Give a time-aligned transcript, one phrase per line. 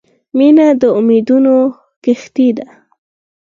[0.37, 1.55] •مینه د امیدونو
[2.03, 2.67] کښتۍ ده.